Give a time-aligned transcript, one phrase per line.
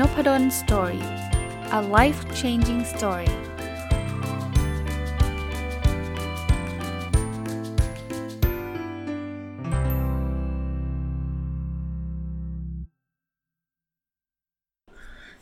[0.00, 1.06] Nopadol's Story
[1.78, 3.30] a life changing story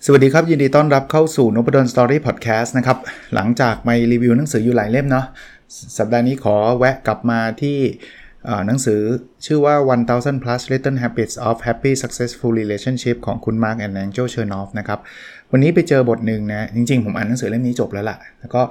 [0.05, 2.99] สวัสดีครับ ยินดีต้อนรับเข้าสู่น p ด d o สตอรี่พอดแคสต์นะครับ
[3.35, 5.27] หลังจากไปรีวิวหนังสืออยู่หลายเล่มเนาะ
[5.99, 7.79] สัปดาห์นี้ขอแวะกลับมาที่
[8.67, 9.01] หนังสือ
[9.47, 9.75] ชื่อว่า
[10.11, 14.99] 1000 plus little habits of happy successful relationship ของคุณ Mark and Angel Chernoff นะครับ
[15.53, 18.63] วันนี้ไปเจอบทหนึ่งนะ จริงๆ ผมอ่านหนังสือเล่มนี้จบแล้วล่ะ แล้วก็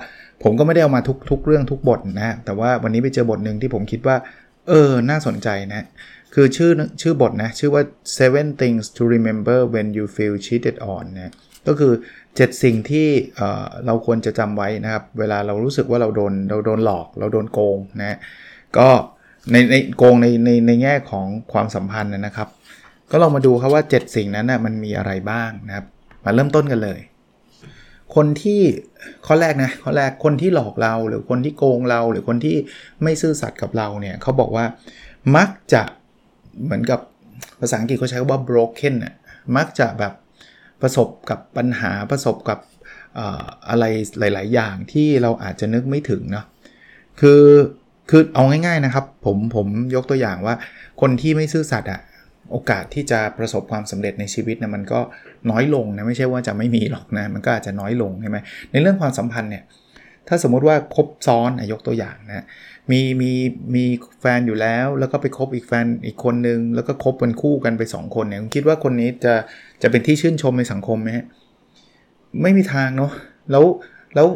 [0.44, 4.16] ผมก็ไม่ได้เอามาทุกทุกเรื่องทุกบทนะ แต่ว่าวันนี้ไปเจอบทหนึ่งที่ผมคิดว่า
[4.68, 5.86] เออ น่าสนใจนะ
[6.34, 6.72] คือชื่อ
[7.02, 7.82] ชื่อบทนะ ชื่อว่า
[8.20, 11.34] seven things to remember when you feel cheated on นะ
[11.68, 11.94] ก็คือ
[12.24, 13.08] 7 สิ่งที่
[13.86, 18.18] เราควรจะจำไว้นะครับ เวลาเรารู้สึกว่าเราโดนเราโดนหลอก เราโดนโกงนะ
[18.78, 18.90] ก็
[19.52, 22.50] ในในโกงในในในแง่ของความสัมพันธ์นะครับ
[23.12, 25.86] ก็ลองมาดูครับว่า 7 สิ่งนั้นนะมันมีอะไรบ้างนะครับ
[26.24, 27.00] มาเริ่มต้นกันเลย
[28.16, 28.62] คนที่
[29.26, 32.58] ข้อแรกนะข้อแรกคนที่หลอกเราหรือคนที่โกงเรา หรือคนที่
[33.04, 34.66] ไม่ซื่อสัตย์กับเราเนี่ยเขาบอกว่า
[35.36, 35.84] มักจะ
[36.64, 37.00] เหมือนกับ
[37.60, 39.16] ภาษาอังกฤษเขาใช้คำว่า broken น่ะ
[39.58, 40.14] มักจะแบบ
[40.82, 42.60] ประสบกับปัญหาประสบกับ
[43.70, 43.84] อะไร
[44.20, 46.46] หลาย ๆ อย่างที่เราอาจจะนึกไม่ถึงเนาะ
[47.22, 47.42] คือ
[48.10, 50.56] คือเอาง่ายๆนะครับ ผมผมยกตัวอย่างว่า
[51.02, 52.02] คนที่ไม่ซื่อสัตย์อะ
[52.52, 55.00] โอกาสที่จะประสบความสำเร็จในชีวิตนะมันก็
[55.52, 58.38] น้อยลงนะไม่ใช่ว่าจะไม่มีหรอกนะมันก็อาจจะน้อยลงใช่ไหม
[58.72, 59.64] ในเรื่องความสัมพันธ์เนี่ย
[60.28, 62.46] ถ้าสมมติว่าคบซ้อนยกตัวอย่างนะ
[62.92, 63.32] มีมี
[63.76, 63.84] มี
[64.22, 69.34] แฟนอยู่แล้ว แล้วก็ไปคบอีกแฟนอีกคนนึง แล้วก็คบเป็นคู่กันไป 2 คนเนี่ยคิดว่าคนนี้จะ
[69.82, 71.10] จะเป็นที่ชื่นชมในสังคมไหม
[72.42, 73.12] ไม่มีทางเนาะ
[73.52, 73.66] แล้ว
[74.16, 74.28] แล้ว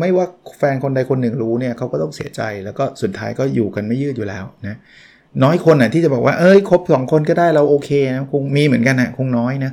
[0.00, 0.26] ไม่ว่า
[0.58, 4.78] แฟนคนใดคนหนึ่งรู้เนี่ยเขาก็ต้องเสียใจแล้วก็สุดท้ายก็อยู่กันไม่ยืดอยู่แล้วนะ
[5.42, 9.72] น้อยคนอะที่จะบอกว่าเอ้ยคบสองคนก็ได้เราโอเคนะคงมีเหมือนกันนะคงน้อยนะ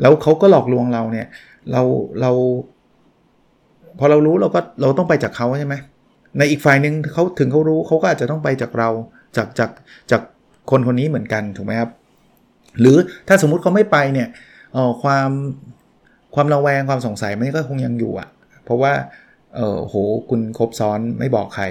[0.00, 1.26] แล้วเขาก็หลอกลวงเราเนี่ย
[1.72, 1.82] เรา
[2.20, 2.30] เรา
[3.98, 5.74] พอเรารู้เราก็เราต้องไปจากเขาใช่ไหม
[6.38, 8.88] ในอีกฝ่ายหนึ่งเขาถึงเขารู้เขาก็อาจจะต้องไปจากเรา
[9.36, 9.70] จากจาก
[10.10, 10.22] จาก
[10.70, 11.90] คนคนนี้เหมือนกันถูกไหมครับ
[12.80, 12.96] หรือ
[13.28, 14.28] ถ้าสมมุติเขาไม่ไปเนี่ย
[14.76, 15.30] ออความ
[16.34, 18.28] ความระแวงความสงสัยมันก็คงยังอยู่อะ
[18.64, 18.92] เพราะว่า
[19.56, 19.94] เออโห
[20.30, 21.64] คุณครบซ้อนไม่บอกใคร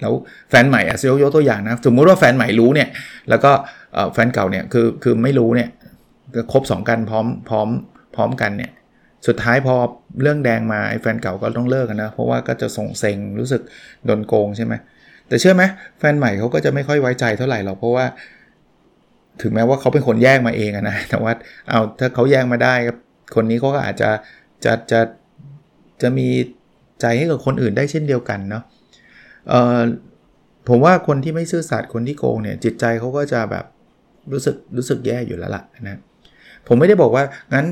[0.00, 0.12] แล้ว
[0.50, 2.88] แฟนใหม่อะยกตัวอย่างนะ สมมติว่าแฟนใหม่รู้เนี่ย
[3.28, 3.50] แล้วก็
[4.12, 5.68] แฟนเก่าเนี่ยคือคือไม่รู้เนี่ย
[6.52, 7.68] ครบ2กันพร้อมพร้อม
[8.16, 8.70] พร้อมกันเนี่ย
[9.26, 9.74] สุดท้ายพอ
[10.22, 13.62] เรื่องแดงมาไอ้แฟนเก่าก็ต้องเลิกนะ เพราะว่าก็จะส่งเซ็งรู้สึก
[14.06, 14.74] โดนโกงใช่ไหม
[15.28, 15.62] แต่เชื่อไหม
[15.98, 18.06] แฟนใหม่เขาก็จะไม่ค่อยไว้ใจเท่าไหร่หรอกเพราะว่า
[19.42, 21.32] ถึงแม้ว่าเขาเป็นคนแย่งมาเองนะแต่ว่า
[21.68, 22.74] เอาถ้าเขาแย่งมาได้
[23.34, 24.10] คนนี้เขาก็อาจจะ
[24.64, 25.00] จะจะ
[26.02, 26.28] จะมี
[27.00, 28.62] ใจให้กับคนอื่นได้เช่นเดียวกันเนาะ
[30.68, 33.64] ผมว่าคนที่ไม่ซื่อสัตย์คนที่โกงเนี่ยจิตใจเขาก็จะแบบ
[34.32, 36.00] รู้สึกรู้สึกแย่อยู่แล้วล่ะนะ
[36.68, 37.66] ผมไม่ได้บอกว่างั้น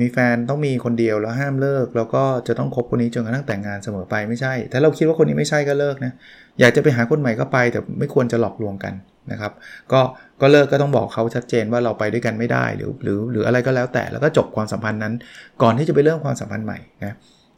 [0.00, 6.12] มีแฟนต้องมีคนเดียวแล้วห้ามเลิก แล้วก็จะต้องคบคนนี้จนกระทั่งแต่งงานเสมอไปไม่ใช่ ถ้าเราคิดว่าคนนี้ไม่ใช่ก็เลิกนะ
[6.60, 8.94] อยากจะไปหาคนใหม่ก็ไป แต่ไม่ควรจะหลอกลวงกัน
[9.32, 9.52] นะครับ
[9.92, 10.00] ก็
[10.40, 15.14] ก็เลิกก็ต้องบอกเขาชัดเจนว่าเราไปด้วยกันไม่ได้หรือหรือหรืออะไรก็แล้วแต่แล้วก็จบความสัมพันธ์นั้น
[15.62, 17.14] ก่อนที่จะไปเริ่มความสัมพันธ์ใหม่นะ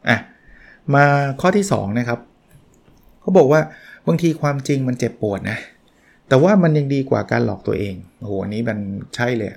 [0.09, 0.17] อะ
[0.95, 1.05] มา
[1.41, 2.19] ข้อที่2นะครับ
[3.21, 3.61] เขาบอกว่า
[4.07, 5.57] บางทีความจริงมันเจ็บปวดนะ
[6.27, 8.77] แต่ว่ามันยังดีกว่าการหลอกตัวเองโอ้โหนี้มัน
[9.15, 9.51] ใช่เลย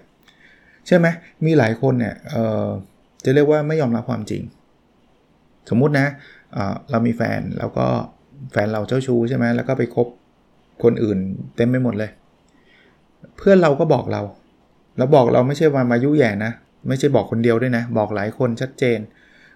[0.87, 1.07] ใช่ไหม
[1.47, 2.67] มีหลายคนเนี่ยเออ
[3.25, 4.43] จะเรียกว่าไม่ยอมรับความจริง
[5.71, 6.07] สมมุตินะ
[6.53, 7.87] เเรามีแฟนแล้วก็
[8.53, 10.07] แฟนเราเจ้าชู้ใช่ไหมแล้วก็ไปคบ
[10.83, 11.19] คนอื่น
[11.57, 12.11] เต็มไปหมดเลย
[13.37, 14.23] เพื่อนเราก็บอกเรา
[14.97, 16.53] แล้วบอกเราไม่ใช่ว่ามายุแย่นะ
[16.89, 18.99] ไม่ใช่บอกคนเดียวด้วยนะ บอกหลายคนชัดเจน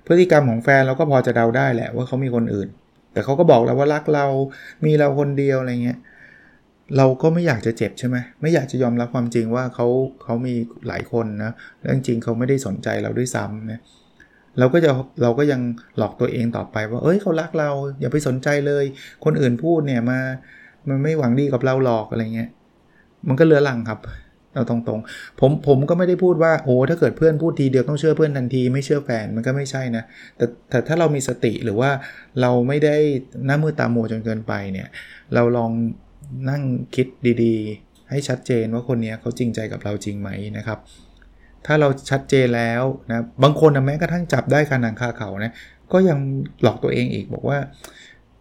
[0.07, 2.69] พฤติกรรมของแฟนเราก็พอจะเดาได้แหละว่าเขามีคนอื่น
[3.13, 4.27] แต่เขาก็บอกเราว่ารักเรา
[4.85, 5.99] มีเราคนเดียวอะไรเงี้ย
[6.97, 9.87] เราก็ไม่อยากจะเจ็บใช่ไหมไม่อยากจะยอมรับความจริงว่าเขา
[10.25, 10.55] เขามี
[10.89, 13.81] หลายคนนะแล้วจริงเขาไม่ได้สนใจเราด้วยซ้ำนะ
[14.59, 14.91] เราก็จะ
[15.23, 15.61] เราก็ยัง
[15.99, 18.85] หลอกตัวเองต่อไปว่า เอ้ยเขารักเราอย่าไปสนใจเลย
[19.25, 20.19] คนอื่นพูดเนี่ยมา
[20.89, 22.51] มันไม่หวังดีกับเราหลอกอะไรเงี้ย
[23.29, 23.99] มันก็เลือหลังครับ
[24.57, 30.05] เอาตรงๆ ผมผมก็ไม่ได้พูดว่าโอ้ถ้าเกิดเพื่อนพูดทีเดียวต้องเชื่อเพื่อนทันที ไม่เชื่อแฟนมันก็ไม่ใช่นะ
[30.37, 31.91] แต่แต่ถ้าเรามีสติหรือว่า
[32.41, 32.97] เราไม่ได้
[33.47, 34.89] หน้ามือตาโมจนเกินไปเนี่ย
[35.35, 35.71] เราลอง
[36.51, 36.63] นั่ง
[36.95, 37.07] คิด
[37.43, 40.79] ดีๆ ให้ชัดเจนว่าคนนี้เขาจริงใจกับเราจริงไหมนะครับ
[41.67, 45.53] ถ้าเราชัดเจนแล้วนะบางคนนะแม้กระทั่งจับได้คานังคาเขานะ
[45.93, 46.19] ก็ยัง
[46.63, 47.59] หลอกตัวเองอีกบอกว่า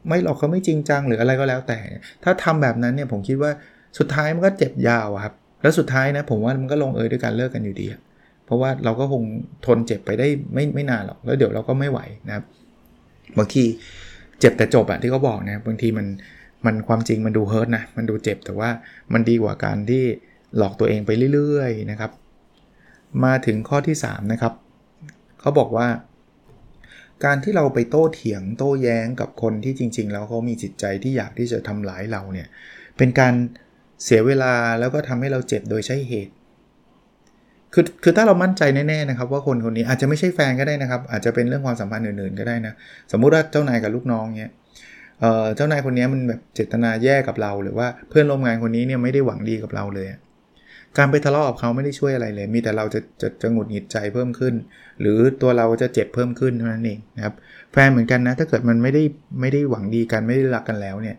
[0.07, 1.79] ไม่หลอกเขาไม่จริงจังหรืออะไรก็แล้วแต่
[2.23, 3.51] ถ้าทำแบบนั้นเนี่ยผมคิดว่า
[3.97, 5.33] สุดท้ายมันก็เจ็บยาวครับ
[5.65, 7.87] แล้วสุดท้ายนะผมว่ามันก็ลงเอยด้วยการเลิกกันอยู่ดี
[8.45, 9.23] เพราะว่าเราก็คง
[9.65, 12.45] ทนเจ็บไปได้ไม่ไม่นานหรอก แล้วเดี๋ยวเราก็ไม่ไหวนะครับ
[13.37, 13.63] บางที
[14.39, 16.07] เจ็บแต่จบอะที่เขาบอกนะบางทีมัน
[16.65, 18.69] มันความจริงมันดูเฮิร์ตนะมันดูเจ็บแต่ว่า
[19.13, 20.03] มันดีกว่าการที่
[20.57, 22.11] หลอกตัวเองไปเรื่อยๆนะครับ
[23.23, 24.53] มาถึงข้อที่ 3 นะครับ
[25.39, 25.87] เขาบอกว่า
[27.25, 32.47] การที่เราไปโต้เถียงโต้แย้งกับคนที่จริง ๆ แล้วเขามีจิตใจที่อยากที่จะทำร้ายเราเนี่ย
[32.97, 33.33] เป็นการ
[34.03, 36.33] เสียเวลาแล้วก็ทำให้เราเจ็บโดยใช่เหตุ
[37.73, 42.73] คือคือถ้าเรามั่นใจแน่ๆนะครับ ว่าคนคนนี้อาจจะไม่ใช่แฟนก็ได้นะครับ อาจจะเป็นเรื่องความสัมพันธ์อื่นๆก็ได้นะ
[43.11, 44.51] สมมุติว่าเจ้านายกับลูกน้องเนี่ย
[45.55, 50.07] เจ้านายคนนี้มันแบบเจตนาแย่กับเรา หรือว่าเพื่อนร่วมงานคนนี้เนี่ยไม่ได้หวังดีกับเราเลย
[50.97, 54.53] การไปทะเลาะกับเขาไม่ได้ช่วยอะไรเลย มีแต่เราจะจะจะหงุดหงิดใจเพิ่มขึ้น
[55.01, 57.33] หรือตัวเราจะเจ็บเพิ่มขึ้นเท่านั้นเองนะครับ
[57.71, 59.03] แฟนเหมือนกันนะถ้าเกิดมันไม่ได้
[59.41, 61.15] ไม่ได้หวังดีกันไม่ได้รักกันแล้วเนี่ย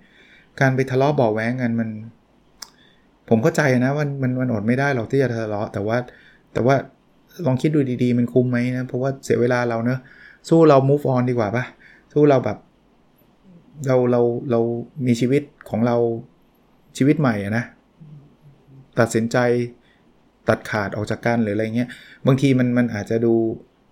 [0.60, 1.88] การไปทะเลาะเบาแว้งกันมัน
[3.28, 5.96] ผมเข้าใจนะว่ามันมันอดไม่ได้หรอกที่จะทะเลาะ แต่ว่า
[6.52, 6.74] แต่ว่า
[7.46, 10.00] ลองคิดดูดีๆ มันคุ้มไหมนะ เพราะว่าเสียเวลาเราเนอะ
[10.48, 11.64] สู้เรา move on ดีกว่าปะ
[12.12, 12.58] สู้เราแบบ
[13.86, 14.20] เราเรา
[14.50, 14.60] เรา
[15.06, 15.96] มีชีวิตของเรา
[16.96, 17.64] ชีวิตใหม่นะ
[18.98, 19.36] ตัดสินใจ
[20.48, 21.88] ตัดขาดออกจากกันหรืออะไรเงี้ย
[22.26, 23.34] บางทีมันมันอาจจะดู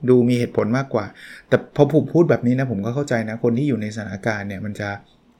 [0.08, 1.04] ดูมีเหตุผลมากกว่า
[1.48, 4.88] แต่พอผมพูดแบบนี้นะผมก็เข้าใจนะ คนที่อยู่ในสถานการณ์เนี่ยมันจะ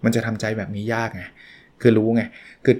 [0.05, 1.23] มันจะทำใจแบบนี้ยากไง
[1.81, 2.23] คือรู้ไง
[2.64, 2.76] คือ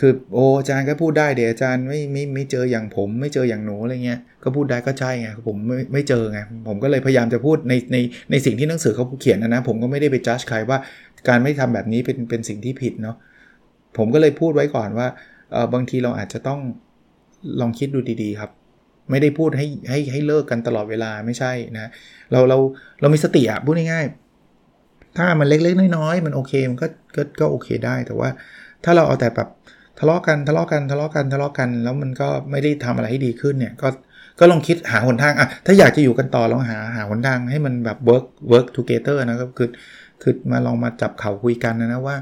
[0.00, 7.96] คือโอ้อาจารย์ก็พูดได้เดี๋ยวอาจารย์ไม่ไม่ไม่เจออย่างผม ไม่เจออย่างหนูอะไรเงี้ยก็พูดได้ก็ใช่ไงผมไม่ไม่เจอไงผมก็เลยพยายามจะพูดในใน
[8.30, 10.78] ในสิ่งที่หนังสือเขาเขียนนะนะผมก็ไม่ได้ไปจัดใครว่า
[11.28, 13.16] การไม่ทำแบบนี้เป็นเป็นสิ่งที่ผิดเนาะ
[13.96, 15.06] ผมก็เลยพูดไว้ก่อนว่า
[15.52, 16.60] เออบางทีเราอาจจะต้อง
[17.60, 18.50] ลองคิดดูดีๆครับ
[19.10, 21.90] ไม่ได้พูดให้ให้ให้เลิกกันตลอดเวลาไม่ใช่นะ
[22.32, 22.58] เราเรา
[23.00, 28.28] เรามีสติอะพูดง่ายๆถ้ามันเล็กๆน้อยๆมันโอเคมันก็ก็ก็โอเคได้แต่ว่า
[28.84, 29.48] ถ้าเราเอาแต่แบบ
[29.98, 33.88] ทะเลาะกันทะเลาะกันทะเลาะกันทะเลาะกัน แล้วมันก็ไม่ได้ทำอะไรให้ดีขึ้นเนี่ยก็
[34.38, 39.70] ก็ลองคิดหาหนทางอะถ้าอยากจะอยู่กันต่อลองหาหาหนทางให้มันแบบ work work together นะครับคือ
[40.22, 42.16] คือมาลองมาจับเข่าคุยกันนะนะว่า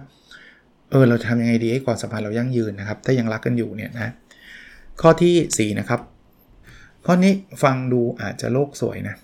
[0.91, 4.13] เออเราทำยังไงดีให้ความสัมพันธ์เรายั่งยืนนะครับ ถ้ายังรักกันอยู่เนี่ยนะ
[5.01, 6.01] ข้อที่ 4 นะครับ
[7.07, 7.33] ข้อนี้
[7.63, 9.15] ฟังดูอาจจะโลกสวยนะ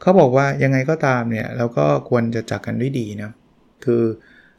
[0.00, 3.30] เขาบอกว่ายังไงก็ตามเนี่ยเราก็ควรจะจากกันด้วยดีนะ
[3.84, 4.04] คือ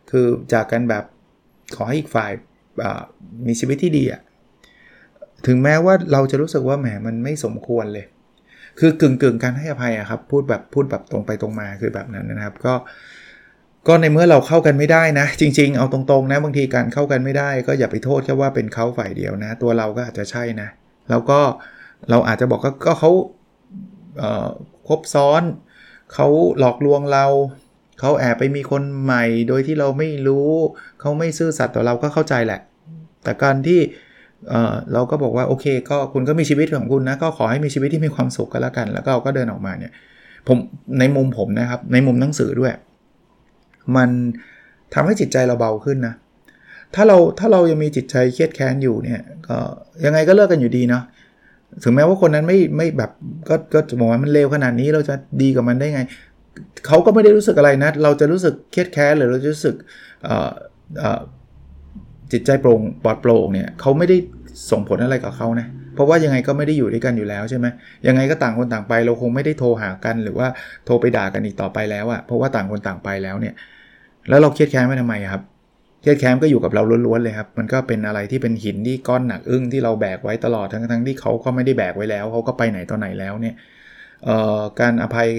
[0.10, 1.04] คือจากกันแบบ
[1.76, 2.32] ขอให้อีกฝ่าย
[3.48, 4.22] มีชีวิตที่ดีอะ
[5.48, 8.06] ถึงแม้ว่าเราจะรู้สึกว่าแหมมันไม่สมควรเลย
[8.80, 12.74] คือกึ่งกึ่งการให้อภัยอะครับพูดแบบพูดแบบตรงไปตรงมาคือแบบนั้นนะครับ ก็
[13.88, 20.70] ก็ในเมื่อเราเข้ากันไม่ได้นะ จริง ๆ เอาตรงๆนะบางทีการเข้ากันไม่ได้ ก็อย่าไปโทษแค่ว่าเป็นเขาฝ่ายเดียวนะ ตัวเราก็อาจจะใช่นะ
[21.10, 21.40] แล้วก็
[22.10, 23.12] เราอาจจะบอกก็เขา
[24.88, 25.44] คบซ้อน
[26.14, 26.28] เขา
[26.60, 27.26] หลอกลวงเรา
[28.02, 30.50] เขาแอบไปมีคนใหม่โดยที่เราไม่รู้
[31.00, 32.60] เขาไม่ซื่อสัตย์ต่อเราก็เข้าใจแหละ
[33.24, 33.80] แต่การที่
[34.50, 39.92] เเราก็บอกว่าโอเค ก็คุณก็มีชีวิตของคุณนะ ก็ขอให้มีชีวิตที่มีความสุขก็แล้วกัน แล้วก็เราก็เดินออกมาเนี่ย
[40.48, 40.58] ผม
[41.00, 42.72] ในมุมผมนะครับ ในมุมหนังสือด้วย
[43.96, 44.10] มัน
[44.94, 46.14] ทำให้จิตใจเราเบาขึ้นนะ
[46.96, 49.58] ถ้าเราถ้าเรายังมีจิตใจเครียดแค้นอยู่เนี่ยก็
[50.06, 51.04] ยังไงก็เลิกกันอยู่ดีเนาะ
[51.84, 53.12] ถึงแม้ว่าคนนั้นไม่ไม่แบบ
[53.50, 56.02] ก็ก็จะบอกว่ามันเลวขนาดนี้เราจะดีกับมันได้ไง
[56.88, 59.76] เขาก็ไม่ได้รู้สึกอะไรนะ เราจะรู้สึกเครียดแค้นหรือเราจะรู้สึก
[62.32, 64.18] จิตใจโปร่งปลอดโปร่งเนี่ยเขาไม่ได้
[64.72, 67.66] ส่งผลอะไรกับเขานะเพราะว่ายังไงก็ไม่ได้อยู่ด้วยกันอยู่แล้วใช่ไหม
[68.08, 70.48] ยังไงก็ต่างคนต่างไป เราคงไม่ได้โทรหากัน หรือว่า
[70.86, 73.54] โทรไปด่ากันอีกต่อไปแล้วอะเพราะว่าต่างคนต่างไปแล้วเนี่ย
[74.30, 75.42] แล้วเราเครียดแค้นไม่ทำไมครับ
[76.02, 83.56] เครียดแค้นก็อยู่กับเราล้วนๆเลยครับ มันก็เป็นอะไรที่เป็นหินที่ก้อนหนักอึ้งที่เราแบกไว้ตลอดทั้งๆที่เขาก็ไม่ได้แบกไว้แล้วเขาก็ไปไหนตอนไหนแล้วเนี่ย
[84.80, 85.30] การอภัย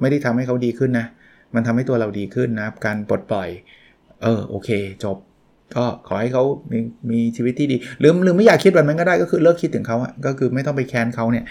[0.00, 1.06] ไม่ได้ทำให้เขาดีขึ้นนะ
[1.54, 3.48] มันทำให้ตัวเราดีขึ้นนะ การปลดปล่อย
[4.22, 4.70] เออโอเค
[5.04, 5.16] จบ
[5.76, 6.78] ก็ขอให้เขามี
[7.10, 11.44] มีชีวิตที่ดี หรือหรือไม่อยากคิดแบบนั้นก็ได้ก็คือเลิกคิดถึงเขาอะก็คือไม่ต้องไปแค้นเขาเนี่ย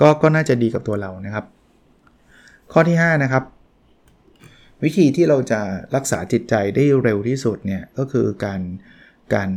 [0.00, 1.44] ก็ก็น่าจะดีกับตัวเรานะครับ
[2.72, 3.44] ข้อที่ 5 นะครับ
[4.84, 5.60] วิธีที่เราจะ
[5.96, 8.60] รักษาจิตใจได้เร็วที่สุดเนี่ยก็คือการ
[9.34, 9.48] การ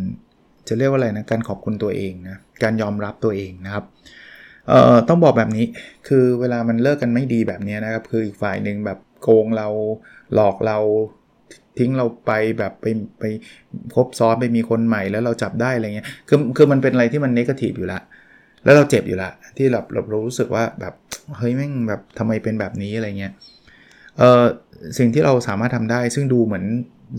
[0.67, 3.85] จะเรียกว่าอะไรนะการขอบคุณตัวเองนะการยอมรับตัวเองนะครับ
[4.67, 5.65] เอ่อต้องบอกแบบนี้
[6.07, 9.67] คือเวลามันเลิกกันไม่ดีแบบนี้นะครับ คืออีกฝ่ายหนึ่งแบบโกงเรา
[10.33, 10.77] หลอกเรา
[11.79, 12.85] ทิ้งเราไปแบบไป
[13.19, 13.23] ไป
[13.95, 17.99] คบซ้อนไปมีคนใหม่แล้วเราจับได้อะไรเงี้ยคือคือมันเป็นอะไรที่มันเนกาทีฟอยู่ละ
[18.63, 20.93] แล้วเราเจ็บอยู่ละที่เราเรารู้สึกว่าแบบ
[21.37, 23.33] เฮ้ยแม่งแบบทำไมเป็นแบบนี้อะไรเงี้ย
[24.17, 24.43] เออ
[24.97, 26.65] สิ่งที่เราสามารถทำได้ ซึ่งดูเหมือน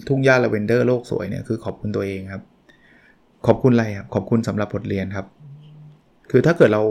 [0.09, 2.43] ทุ่งหญ้าลาเวนเดอร์โลกสวยเนี่ยคือขอบคุณตัวเองครับ
[3.47, 5.27] ขอบคุณอะไรครับขอบคุณสำหรับบทเรียนครับ
[6.31, 6.83] คือถ้าเกิดเรา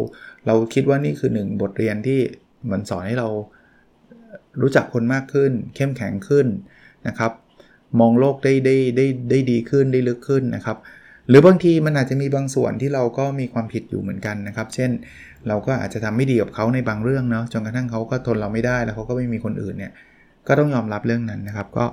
[0.47, 2.19] เราคิดว่านี่คือหนึ่งบทเรียนที่
[2.71, 3.27] มันสอนให้เรา
[4.61, 6.47] รู้จักคนมากขึ้น เข้มแข็งขึ้น
[7.07, 7.31] นะครับ
[7.99, 10.77] มองโลกได้ได้ได้ได้ดีขึ้นได้ลึกขึ้นนะครับ
[11.29, 14.91] หรือบางทีมันอาจจะมีบางส่วนที่เราก็มีความผิดอยู่เหมือนกันนะครับ เช่น
[15.47, 19.91] เราก็อาจจะทำไม่ดีกับเขาในบางเรื่องเนาะจนกระทั่งเขาก็ทนเราไม่ได้แล้วเขาก็ไม่มีคนอื่นเนี่ย
[20.47, 21.85] ก็ต้องยอมรับเรื่องนั้นนะครับ ก็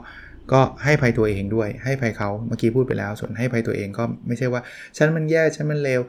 [0.53, 4.61] ก็ให้ภัยตัวเองด้วย ให้ภัยเขาเมื่อกี้พูดไปแล้ว ส่วนให้ภัยตัวเองก็ไม่ใช่ว่า
[4.97, 6.01] ฉันมันแย่ฉันมันเลว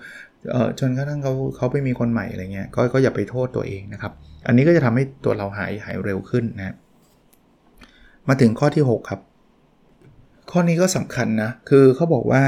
[0.51, 4.13] เออจนกระทั่งเขาเขาไปมีคนใหม่อะไรเงี้ยก็ก็อย่าไปโทษตัวเองนะครับ
[4.48, 6.75] อันนี้ก็จะทำให้ตัวเราหายหายเร็วขึ้นนะ
[8.27, 9.22] มาถึงข้อที่ 6 ครับ
[10.51, 12.41] ข้อนี้ก็สำคัญนะ คือเขาบอกว่า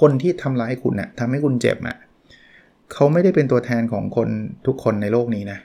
[0.00, 1.96] คนที่ทำร้ายคุณนะ่ะทำให้คุณเจ็บอะ่ะ
[2.92, 4.28] เขาไม่ได้เป็นตัวแทนของคน
[4.66, 5.58] ทุกคนในโลกนี้นะ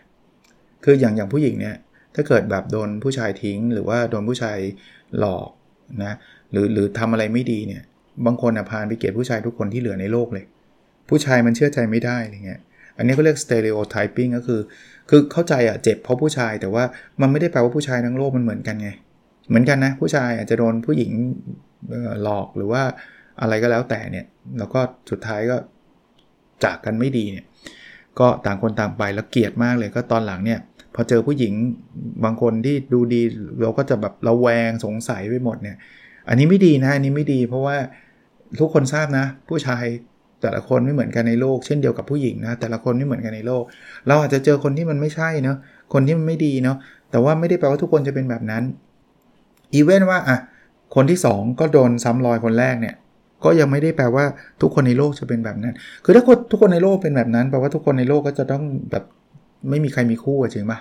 [0.84, 1.76] คืออย่างอย่างผู้หญิงเนี่ย
[2.16, 4.58] ถ้าเกิดแบบโดนผู้ชายทิ้ง หรือว่าโดนผู้ชาย
[5.20, 5.50] หลอก
[6.04, 6.14] นะ
[6.52, 7.84] หรือหรือทำอะไรไม่ดีเนี่ย
[8.26, 10.46] บางคนอะพานไปเกลียดผู้ชายทุกคนที่เหลือในโลกเลย
[11.10, 12.62] ผู้ชายมันเชื่อใจไม่ได้อะไรเงี้ย
[12.98, 14.62] อันนี้เขาเรียก stereotyping ก็คือ
[15.10, 16.84] คือเข้าใจอะเจ็บเพราะผู้ชาย แต่ว่า
[17.22, 18.90] มันไม่ได้แปลว่าผู้ชายทั้งโลกมันเหมือนกันไง
[19.50, 21.12] เหมือนกันนะ ผู้ชายอาจจะโดนผู้หญิง
[22.24, 22.84] หลอกหรือว่า
[23.42, 24.26] อะไรก็แล้วแต่เนี่ย
[24.58, 24.80] แล้วก็
[25.12, 25.58] สุดท้ายก็
[26.64, 27.46] จากกันไม่ดีเนี่ย
[28.20, 30.60] ก็ต่างคนต่างไปแล้วเกลียดมากเลยก็ตอนหลังเนี่ย
[30.96, 31.54] พอเจอผู้หญิง
[32.24, 33.22] บางคนที่ดูดี
[33.62, 35.78] เราก็จะแบบระแวงสงสัยไปหมดเนี่ย
[36.30, 37.78] อันนี้ไม่ดีนะอันนี้ไม่ดีเพราะว่า
[38.60, 39.84] ทุกคนทราบนะ ผู้ชาย
[40.44, 43.64] แต่ละคนไม่เหมือนกันในโลก เช่นเดียวกับผู้หญิงนะแต่ละคนไม่เหมือนกันในโลก
[44.08, 45.58] เราอาจจะเจอคนที่มันไม่ใช่เนาะ
[45.94, 46.78] คนที่มันไม่ดีเนาะ
[47.12, 48.64] แต่ว่าไม่ได้แปลว่าทุกคนจะเป็นแบบนั้น
[49.74, 50.38] อีเวนว่าอะ
[50.96, 52.96] คนที่ 2 ก็โดนซ้ำรอยคนแรกเนี่ย
[53.44, 54.26] ก็ยังไม่ได้แปลว่า
[54.62, 55.74] ทุกคนในโลกจะเป็นแบบนั้น
[56.04, 59.04] คือถ้าคนทุกคนในโลกเป็นแบบนั้นแปลว่าทุกคนในโลกก็จะต้องแบบ
[59.70, 60.80] ไม่มีใครมีคู่จริงปะ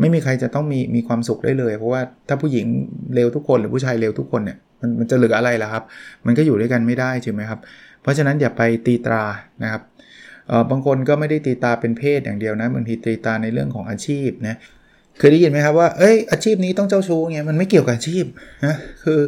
[0.00, 2.66] ไม่มีใครจะต้องมีมีความสุขได้เลย เพราะว่าถ้าผู้หญิง
[3.14, 5.84] เลวทุกคนหรือผู้ชายเลวทุกคนเนี่ยมันมันจะเหลืออะไรล่ะครับ
[6.26, 7.60] มันก็อยู่ด้วยกันไม่ได้ใช่ไหมครับ
[8.02, 9.24] เพราะฉะนั้นอย่าไปตีตรา
[9.62, 9.82] นะครับ
[10.70, 14.56] บางคนก็ไม่ได้ตีตาเป็นเพศอย่างเดียวนะบางทีตีตาในเรื่องของอาชีพนะ
[15.18, 18.24] เคยได้ยินไหมครับว่าเอ้ยอาชีพนี้ต้องเจ้าชู้เงี้ยมันไม่เกี่ยวกับอาชีพ
[18.66, 18.74] นะ
[19.04, 19.20] คือ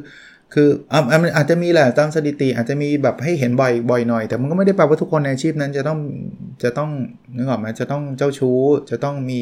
[0.55, 0.69] คือ
[1.37, 5.99] อาจจะมีแหละตามสถิติอาจจะมีแบบให้เห็นบ่อยบ่อยหน่อย แต่มันก็ไม่ได้แปลว่าทุกคนในอาชีพนั้นจะต้อง
[6.63, 6.91] จะต้อง
[7.37, 8.61] นึกออกไหมจะต้องเจ้าชู้
[8.91, 9.41] จะต้องมี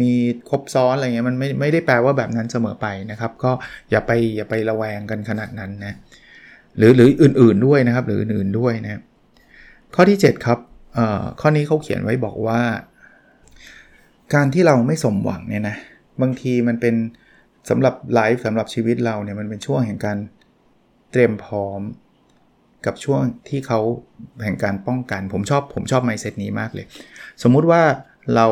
[0.00, 0.10] มี
[0.50, 3.50] ครบซ้อนอะไรเงี้ยมันไม่ไม่ได้แปลว่าแบบนั้นเสมอไปนะครับ ก็
[3.90, 5.94] อย่าไปอย่าไประแวงกันขนาดนั้นนะ
[6.76, 9.00] หรือหรืออื่นๆด้วยนะครับ หรืออื่นๆด้วยนะ
[9.94, 10.58] ข้อที่ 7 ครับ
[11.40, 12.60] ข้อนี้เขาเขียนไว้บอกว่า
[14.34, 15.76] การที่เราไม่สมหวังเนี่ยนะ
[16.22, 16.94] บางทีมันเป็น
[17.70, 20.18] สำหรับไลฟ์สำหรับชีวิตเราเนี่ยมันเป็นช่วงแห่งการ
[21.12, 21.80] เตรียมพร้อม
[22.86, 23.80] กับช่วงที่เขา
[24.44, 26.86] แห่งการป้องกัน ผมชอบผมชอบไมเซ็ตนี้มากเลย
[27.42, 27.82] สมมุติว่า
[28.34, 28.46] เรา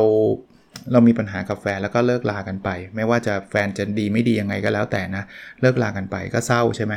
[0.92, 5.22] เรามีปัญหากับแฟนแล้วก็เลิกลากันไป ไม่ว่าจะแฟนจะดีไม่ดียังไงก็แล้วแต่นะ
[5.60, 6.94] เลิกลากันไปก็เศร้าใช่ไหม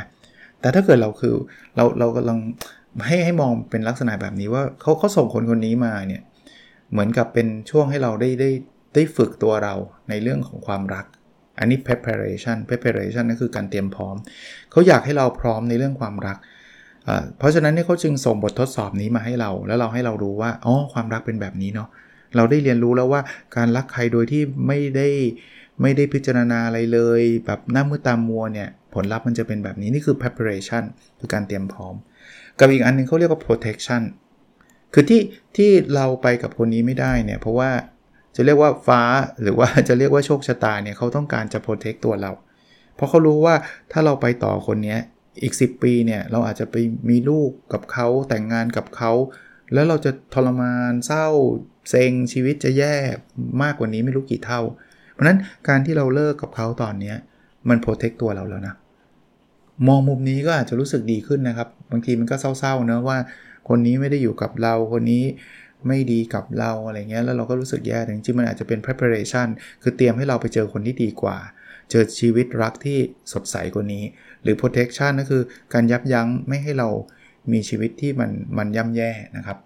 [0.64, 1.34] แต่ถ้าเกิดเราคือ
[1.76, 2.38] เราเรากำลัง
[3.06, 6.22] ให้ให้มองเป็นลักษณะแบบนี้ว่าเขาเขาส่งคนคนนี้มาเนี่ย
[6.92, 8.50] เหมือนกับเป็นช่วงให้เราได้ได้
[8.94, 9.74] ได้ฝึกตัวเรา
[10.10, 11.06] ในเรื่องของความรัก
[11.58, 14.16] อันนี้ preparation preparation ก็คือการเตรียมพร้อม
[14.70, 16.36] เขาอยากให้เราพร้อมในเรื่องความรัก
[17.38, 21.88] เพราะฉะนั้นเนี่ยเขาจึงส่งบททดสอบนี้มาให้เรา แล้วเราให้เรารู้ว่าอ๋อความรักเป็นแบบนี้เนาะ
[22.36, 23.20] เราได้เรียนรู้แล้วว่า
[23.56, 25.08] การรักใครโดยที่ไม่ได้
[25.82, 30.84] ไม่ได้พิจารณาอะไรเลย แบบหน้ามือตามมัวเนี่ย ผลลัพธ์มันจะเป็นแบบนี้ นี่คือ preparation
[31.18, 31.94] คือการเตรียมพร้อม
[32.58, 34.02] กับอีกอันนึงเขาเรียกว่า protection
[34.92, 35.20] คือที่
[35.56, 37.70] ที่เราไปกับคนนี้ไม่ได้เนี่ย เพราะว่า
[38.36, 39.02] จะเรียกว่าฟ้า
[39.42, 42.32] หรือว่าจะเรียกว่าโชคชะตาเนี่ยเขาต้องการจะโปรเทคตัวเรา
[42.96, 43.54] เพราะเขารู้ว่า
[43.92, 44.96] ถ้าเราไปต่อคนนี้
[45.42, 46.76] อีก 10 ปีเนี่ยเราอาจจะไป
[47.08, 49.12] มีลูกกับเขาแต่งงานกับเขา
[49.72, 51.26] แล้วเราจะทรมานเศร้า
[51.90, 52.94] เซ็งชีวิตจะแย่
[53.62, 54.60] มากกว่านี้ไม่รู้กี่เท่า
[55.14, 57.14] เพราะนั้นการที่เราเลิกกับเขาตอนนี้
[57.68, 58.74] มันโปรเทคตัวเราแล้วนะ
[59.88, 63.18] มองมุมนี้ก็อาจจะรู้สึกดีขึ้นนะครับ บางทีมันก็เศร้าๆเนะว่า
[63.68, 65.24] คนนี้ไม่ได้อยู่กับเราคนนี้
[65.88, 69.48] ไม่ดีกับเราอะไรเงี้ยแล้วเราก็รู้สึกแย่แต่จริงๆมันอาจจะเป็น preparation
[69.82, 71.36] คือเตรียมให้เราไปเจอคนที่ดีกว่า
[71.90, 72.98] เจอชีวิตรักที่
[73.32, 74.04] สดใสกว่านี้
[74.42, 75.42] หรือ protection ก็คือ
[75.74, 76.88] การยับยั้งไม่ให้เรา
[77.52, 79.58] มีชีวิตที่มันมันย่ำแย่นะครับ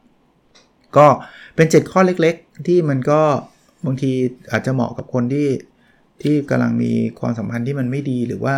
[0.96, 1.06] ก็
[1.56, 3.22] เป็น 7 ข้อเล็กๆ ที่มันก็
[3.86, 4.12] บางที
[4.52, 5.48] อาจจะเหมาะกับคนที่
[6.22, 8.54] ที่กำลังมีความสัมพันธ์ที่มันไม่ดีหรือว่า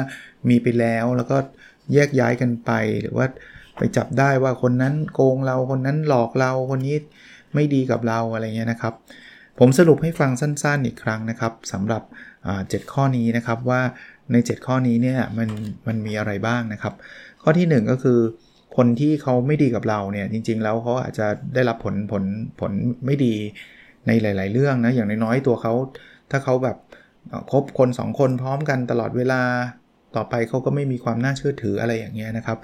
[0.49, 1.37] มีไปแล้วแล้วก็
[1.93, 2.71] แยกย้ายกันไป
[3.03, 3.27] หรือว่า
[3.79, 6.97] ไปจับได้ว่าคนนั้นโกงเราคนนั้นหลอกเราคนนี้
[7.55, 8.95] ไม่ดีกับเราอะไรเงี้ยนะครับ
[9.59, 12.03] ผมสรุปให้ฟังสั้นๆอีกครั้งนะครับสำหรับ
[12.69, 13.81] เจ็ดข้อนี้นะครับว่า
[14.33, 15.49] ใน 7 ข้อนี้เนี่ยมัน
[15.87, 16.95] มันมีอะไรบ้างนะครับ
[17.43, 18.19] ข้อที่ 1 ก็คือ
[18.77, 22.25] คนที่เขาไม่ดีกับเราเนี่ยจริง ๆ แล้วเขาอาจจะได้รับผลผล
[22.61, 22.73] ผล
[23.07, 23.35] ไม่ดี
[24.07, 25.75] ในหลาย ๆ เรื่องนะอย่างน้อยๆตัวเขา
[26.31, 26.77] ถ้าเขาแบบ
[27.51, 29.41] คบคน 2 คนพร้อมกันตลอดเวลา
[30.17, 32.59] ต่อไปเขาก็ไม่มีความน่าเชื่อถืออะไรอย่างเงี้ยนะครับ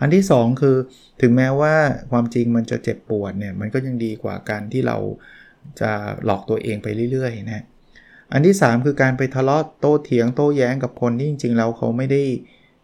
[0.00, 0.76] อันที่ 2 คือ
[1.22, 1.74] ถึงแม้ว่า
[2.10, 4.96] ความจริงมันจะเจ็บปวดเนี่ยมันก็ยังดีกว่าการที่เรา
[5.80, 5.90] จะ
[6.24, 7.64] หลอกตัวเองไปเรื่อยๆนะ
[8.32, 12.22] อันที่ 3 คือการไปทะเลาะโต้เถียงโต้แย้งกับคนที่จริงๆแล้วเขาไม่ได้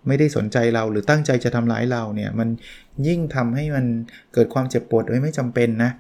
[0.07, 2.49] ไม่ได้สนใจเราหรือตั้งใจจะทำร้ายเราเนี่ยมัน
[3.07, 3.85] ยิ่งทำให้มัน
[4.35, 5.91] เกิดความเจ็บปวดโดยไม่จำเป็นนะ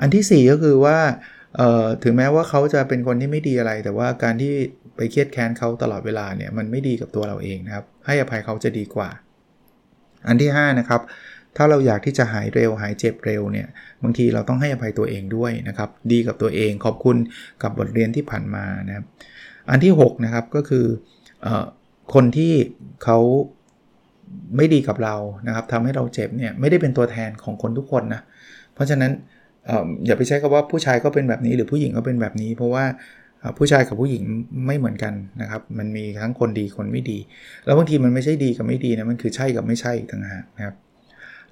[0.00, 0.98] อันที่ 4 ก็คือว่า
[2.04, 4.54] ถึงแม้ว่าเขาจะเป็นคนที่ไม่ดีอะไร แต่ว่าการที่
[4.96, 9.08] ไปเครียดแค้นเขาตลอดเวลาเนี่ยมันไม่ดีกับตัวเราเองนะครับ ให้อภัยเขาจะดีกว่า
[10.28, 11.00] อันที่ 5 นะครับ
[11.56, 13.66] ถ้าเราอยากที่จะหายเร็ว หายเจ็บเร็วเนี่ย
[14.02, 17.16] บางทีเราต้องให้อภัยตัวเองด้วยนะครับ ดีกับตัวเองขอบคุณ
[17.62, 19.04] กับบทเรียนที่ผ่านมานะครับ
[19.70, 20.86] อันที่ 6 นะครับก็คือ
[21.46, 21.48] อ
[22.14, 22.54] คนที่
[23.04, 23.18] เขา
[24.56, 25.14] ไม่ดีกับเรา
[25.46, 28.20] นะครับทำให้เราเจ็บเนี่ยไม่ได้เป็นตัวแทนของคนทุกคนนะ
[28.74, 29.12] เพราะฉะนั้น
[30.06, 32.84] อย่าไปใช้คำว่าผู้ชายก็เป็นแบบนี้หรือผู้หญิงก็เป็นแบบนี้ เพราะว่า
[33.58, 34.24] ผู้ชายกับผู้หญิง
[34.66, 37.18] ไม่เหมือนกันนะครับ มันมีทั้งคนดีคนไม่ดี
[37.64, 40.76] แล้วบางทีมันไม่ใช่ดีกับไม่ดีนะมันคือใช่กับไม่ใช่ต่างหากนะครับ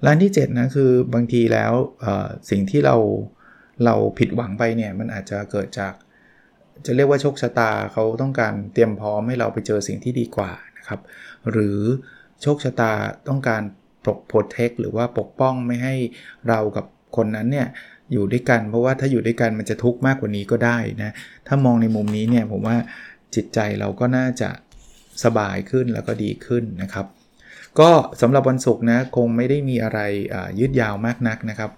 [0.05, 1.73] ร้านที่7นะคือบางทีแล้ว
[2.49, 2.95] สิ่งที่เรา
[3.85, 5.93] เราผิดหวังไปเนี่ยมันอาจจะเกิดจาก
[6.85, 10.99] จะเรียกว่าโชคชะตาเขาต้องการเตรียมพร้อมให้เราไปเจอสิ่งที่ดีกว่านะครับ
[11.51, 11.79] หรือ
[12.41, 12.91] โชคชะตา
[13.27, 13.61] ต้องการ
[14.05, 15.95] ปกโปรเทคหรือว่าปกป้องไม่ให้
[16.49, 16.85] เรากับ
[17.17, 17.67] คนนั้นเนี่ย
[18.11, 21.11] อยู่ด้วยกัน เพราะว่าถ้าอยู่ด้วยกันมันจะทุกข์มากกว่านี้ก็ได้นะ
[21.47, 22.77] ถ้ามองในมุมนี้เนี่ยผมว่า
[23.35, 24.49] จิตใจเราก็น่าจะ
[25.23, 27.05] สบายขึ้นแล้วก็ดีขึ้นนะครับ
[27.79, 27.89] ก็
[28.21, 29.99] สำหรับวันศุกร์นะคงไม่ได้มีอะไร
[30.59, 31.71] ยืดยาวมากนักนะครับ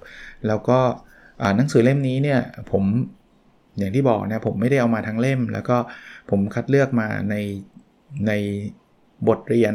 [0.48, 0.80] แล้วก็
[1.58, 2.40] หนังสือเล่มนี้เนี่ย
[2.72, 2.84] ผม
[3.78, 5.78] อย่างที่บอกนะผมไม่ได้เอามาทั้งเล่ม แล้วก็
[6.30, 7.36] ผมคัดเลือกมาใน
[8.28, 8.32] ใน
[9.28, 9.74] บทเรียน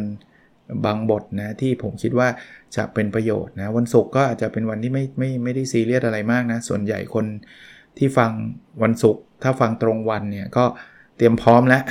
[0.85, 2.29] บางบทนะที่ผมคิดว่า
[2.77, 7.27] จะเป็นประโยชน์นะวันศุกร์ก็อาจจะเป็นวันที่ไม่ไม่ไม่ได้ซีเรียสอะไรมากนะ ส่วนใหญ่คน
[7.99, 8.31] ที่ฟัง
[8.83, 10.65] วันศุกร์ถ้าฟังตรงวันเนี่ยก็
[11.17, 11.83] เตรียมพร้อมแล้ว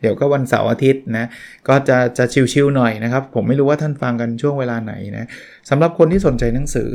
[0.00, 1.26] เดี๋ยวก็วันเสาร์อาทิตย์นะ
[1.68, 5.28] ก็จะจะชิวๆหน่อยนะครับ ผมไม่รู้ว่าท่านฟังกันช่วงเวลาไหนนะ
[5.70, 6.90] สำหรับคนที่สนใจหนังสือ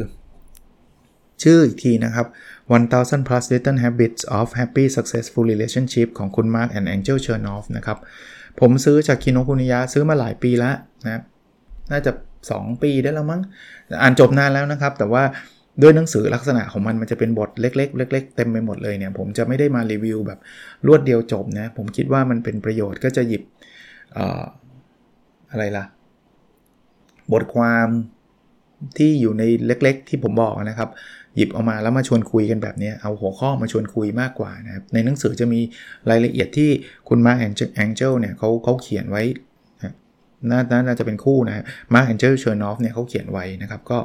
[1.43, 2.27] ชื่ออีกทีนะครับ
[2.69, 7.97] 1000 plus little habits of happy successful relationship ของคุณ Mark and Angel Chernoff นะครับ
[8.59, 11.21] ผมซื้อจากคิโนคุนิยะซื้อมาหลายปีแล้วนะ
[11.91, 12.11] น่าจะ
[12.47, 13.41] 2 ปีได้แล้วมั้ง
[14.01, 15.23] อ่านจบนานแล้วนะครับ แต่ว่า
[15.81, 20.39] ด้วยหนังสือลักษณะของมันมันจะเป็นบทเล็กๆเล็กๆเต็มไปหมดเลยเนี่ย ผมจะไม่ได้มารีวิวแบบ
[20.87, 23.43] รวดเดียวจบนะ ผมคิดว่ามันเป็นประโยชน์ก็จะหยิบ
[24.17, 24.19] อ
[25.51, 25.85] อะไรล่ะ
[27.33, 27.87] บทความ
[28.97, 30.89] ที่อยู่ในเล็กๆ ที่ผมบอกนะครับ
[31.37, 35.61] หยิบออกมาแล้วมาชวนคุยกันแบบนี้เอาหัวข้อมาชวนคุยมากกว่านะครับในหนังสือจะมี
[36.09, 36.69] รายละเอียดที่
[37.09, 37.45] คุณมาแอ
[37.89, 39.23] งเจลเนี่ยเขาเขาเขียนไว้
[40.49, 43.99] น่าน่าจะเป็นคู่นะ Marc Angel Chernoff เนี่ยเขาเขียนไว้นะครับก็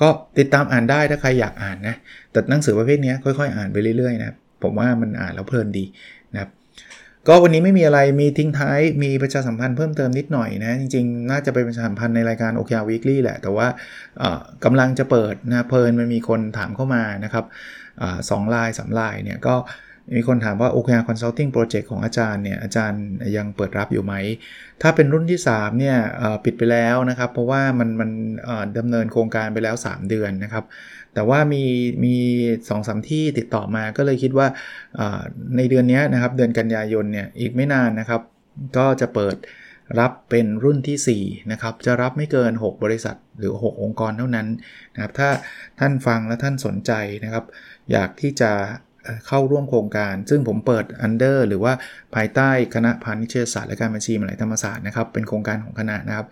[0.00, 1.96] ก็ติดตามอ่านได้ถ้าใครอยากอ่านนะ
[2.32, 5.84] แต่หนังสือประเภทนี้ค่อยๆ อ่านไปเรื่อยๆนะผมว่ามันอ่านแล้วเพลินดี
[6.32, 6.50] นะครับ
[7.28, 13.68] ก็วันนี้ไม่มีอะไรมีทิ้งท้ายมีประชาสัมพันธ์เพิ่มเติมนิดหน่อยนะ จริงๆ น่าจะเป็นประชาสัมพันธ์ในรายการ OKR Weekly แหละ แต่ว่า
[14.64, 17.44] กำลังจะเปิดนะเผอิญมันมีคนถามเข้ามานะครับ
[18.30, 19.54] สองรายสามรายเนี่ยก็
[20.16, 23.02] มีคนถามว่า OKR Consulting Project ของอาจารย์เนี่ยอาจารย์
[23.36, 24.14] ยังเปิดรับอยู่ไหม
[24.82, 25.96] ถ้าเป็นรุ่นที่ 3 เนี่ย
[26.44, 28.10] ปิดไปแล้วนะครับ เพราะว่ามันมัน
[28.78, 30.64] ดำเนินโครงการไปแล้ว 3 เดือนนะครับ
[31.14, 31.64] แต่ว่ามี
[32.04, 32.16] มี
[32.68, 34.46] สองสามที่ติดต่อมาก็เลยคิดว่า
[35.56, 38.20] ในเดือนนี้นะครับเดือนกันยายนเนี่ยอีกไม่นานนะครับ
[38.76, 39.36] ก็จะเปิด
[40.00, 44.48] รับเป็นรุ่นที่ 4 นะครับ จะรับไม่เกิน 6 บริษัทหรือ 6 องค์กรเท่านั้น
[44.94, 45.28] นะครับ ถ้า
[45.80, 46.92] ท่านฟังและท่านสนใจ
[47.24, 47.44] นะครับ
[47.92, 48.52] อยากที่จะ
[49.26, 51.72] เข้าร่วมโครงการ ซึ่งผมเปิด under หรือว่า
[52.14, 56.26] ภายใต้คณะพาณิชยศาสตร์และการบัญชีมหาลัยธรรมศาสตร์นะครับ เป็นโครงการของคณะนะครับ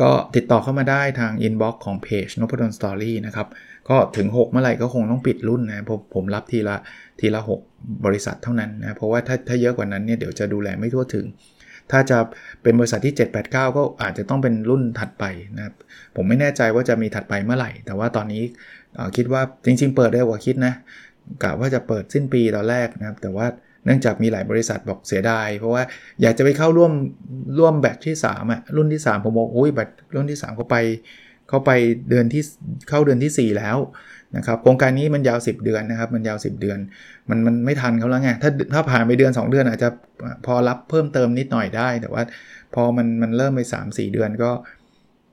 [0.00, 3.48] ก็ติดต่อเข้ามาได้ทาง inbox ของเพจนพดลสตอรี่นะครับ
[3.88, 6.76] ก็ถึง 6 เมื่อไหร่ก็คงต้องปิดรุ่นนะผมผมรับทีละ
[7.20, 7.40] ทีละ
[7.70, 11.26] 6 บริษัทเท่านั้นนะเพราะว่าถ้าถ้าเยอะกว่านั้นเนี่ยเดี๋ยวจะดูแลไม่ทั่วถึง
[11.90, 12.18] ถ้าจะ
[12.62, 15.24] เป็นบริษัทที่ 789 ก็อาจจะต้องเป็นรุ่นถัดไป
[15.56, 15.74] นะครับ
[16.16, 18.42] ผมไม่แน่ใจว่าจะมีถัดไปเมื่อไหร่ แต่ว่าตอนนี้
[19.16, 20.74] คิดว่าจริง ๆ เปิดได้กว่าคิดนะ
[21.42, 23.46] กะว่าจะเปิดสิ้นปีตอนแรกนะครับ แต่ว่า
[23.84, 25.82] เนื่องจากมีหลายบริษัทบอกเสียดาย เพราะว่า
[26.22, 26.92] อยากจะไปเข้าร่วม
[27.58, 30.76] ร่วมแบตที่3อะรุ่นที่ 3 ผมบอกโอ้ยแบตรุ่นที่3เขาไป
[31.48, 31.70] เข้าไป
[32.10, 32.42] เดือนที่
[32.88, 33.78] เข้าเดือนที่ 4 แล้ว
[34.36, 36.78] นะครับโครงการนี้มันยาว 10 เดือนนะครับมันยาว 10 เดือน
[37.30, 39.88] มันมันไม่ทันเขาแล้วไงถ้าถ้าผ่านไปเดือน 2 เดือนอาจจะ
[40.46, 42.22] พอรับเพิ่มเติมนิดหน่อยได้ แต่ว่า
[42.74, 44.50] พอมันมันเริ่มไป 3-4 เดือนก็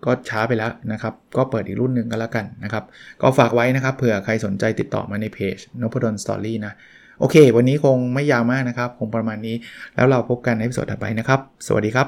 [0.06, 2.84] ก็ช้าไปแล้วนะครับ ก็เปิดอีกรุ่นหนึ่งก็แล้วกันนะครับ
[3.22, 6.74] ก็ฝากไว้นะครับเผื่อใครสนใจติดต่อมาในเพจนพดลสตอรี่นะ
[7.20, 9.56] โอเค วันนี้คงไม่ยาวมากนะครับ คงประมาณนี้
[9.96, 12.08] แล้วเราพบกันในสดถัดไปนะครับ สวัสดีครับ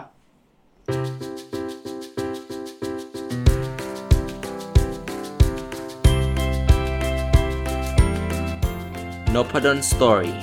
[9.34, 10.34] n o p a d o n Story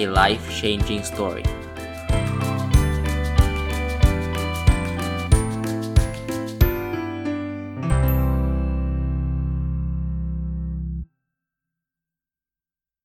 [0.00, 1.61] a life changing story